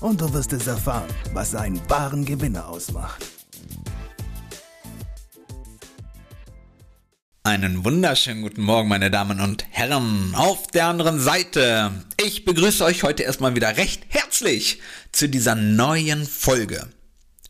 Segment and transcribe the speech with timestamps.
[0.00, 3.24] und du wirst es erfahren, was einen wahren Gewinner ausmacht.
[7.42, 12.04] Einen wunderschönen guten Morgen, meine Damen und Herren, auf der anderen Seite.
[12.22, 14.80] Ich begrüße euch heute erstmal wieder recht herzlich
[15.12, 16.90] zu dieser neuen Folge.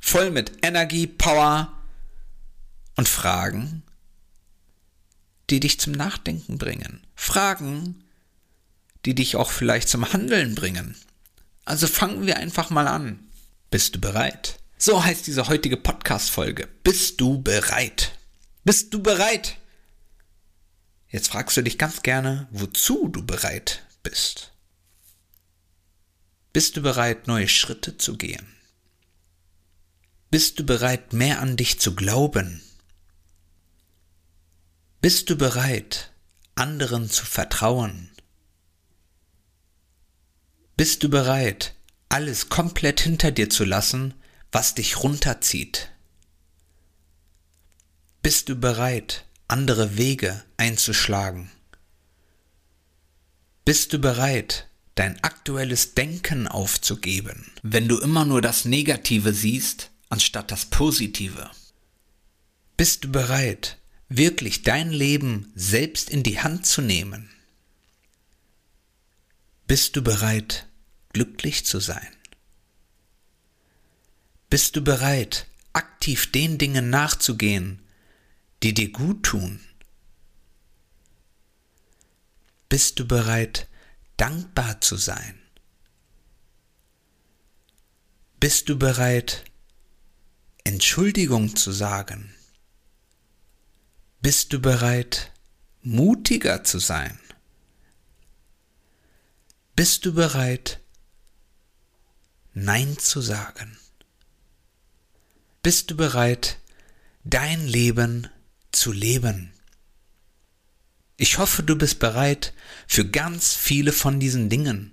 [0.01, 1.73] Voll mit Energie, Power
[2.96, 3.82] und Fragen,
[5.51, 7.01] die dich zum Nachdenken bringen.
[7.16, 8.04] Fragen,
[9.04, 10.95] die dich auch vielleicht zum Handeln bringen.
[11.68, 13.28] Also fangen wir einfach mal an.
[13.70, 14.59] Bist du bereit?
[14.78, 16.66] So heißt diese heutige Podcast-Folge.
[16.82, 18.12] Bist du bereit?
[18.65, 19.59] Bist du bereit?
[21.09, 24.52] Jetzt fragst du dich ganz gerne, wozu du bereit bist.
[26.54, 28.46] Bist du bereit, neue Schritte zu gehen?
[30.30, 32.62] Bist du bereit, mehr an dich zu glauben?
[35.02, 36.12] Bist du bereit,
[36.54, 38.09] anderen zu vertrauen?
[40.79, 41.74] Bist du bereit,
[42.09, 44.15] alles komplett hinter dir zu lassen,
[44.52, 45.90] was dich runterzieht?
[48.23, 51.51] Bist du bereit, andere Wege einzuschlagen?
[53.65, 60.52] Bist du bereit, dein aktuelles Denken aufzugeben, wenn du immer nur das Negative siehst, anstatt
[60.52, 61.51] das Positive?
[62.76, 63.79] Bist du bereit,
[64.09, 67.31] wirklich dein Leben selbst in die Hand zu nehmen?
[69.66, 70.68] Bist du bereit,
[71.12, 72.09] glücklich zu sein?
[74.50, 77.82] Bist du bereit, aktiv den Dingen nachzugehen,
[78.62, 79.60] die dir gut tun?
[82.69, 83.69] Bist du bereit,
[84.16, 85.38] dankbar zu sein?
[88.41, 89.44] Bist du bereit,
[90.65, 92.34] Entschuldigung zu sagen?
[94.21, 95.33] Bist du bereit,
[95.83, 97.19] mutiger zu sein?
[99.75, 100.81] Bist du bereit,
[102.65, 103.79] Nein zu sagen?
[105.63, 106.59] Bist du bereit,
[107.25, 108.29] dein Leben
[108.73, 109.53] zu leben?
[111.17, 112.53] Ich hoffe, du bist bereit
[112.87, 114.93] für ganz viele von diesen Dingen.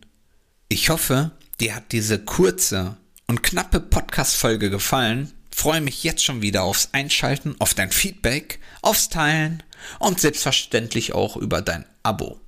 [0.67, 5.31] Ich hoffe, dir hat diese kurze und knappe Podcast-Folge gefallen.
[5.51, 9.63] Freue mich jetzt schon wieder aufs Einschalten, auf dein Feedback, aufs Teilen
[9.99, 12.41] und selbstverständlich auch über dein Abo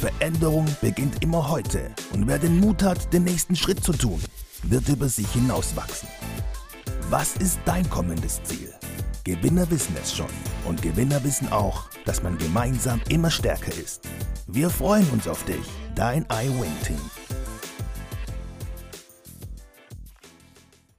[0.00, 4.20] Veränderung beginnt immer heute und wer den Mut hat, den nächsten Schritt zu tun,
[4.70, 6.08] wird über sich hinauswachsen.
[7.10, 8.72] Was ist dein kommendes Ziel?
[9.24, 10.28] Gewinner wissen es schon
[10.66, 14.02] und Gewinner wissen auch, dass man gemeinsam immer stärker ist.
[14.46, 15.64] Wir freuen uns auf dich,
[15.94, 17.23] dein iWin-Team.